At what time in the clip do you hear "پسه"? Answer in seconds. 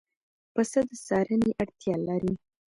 0.53-0.79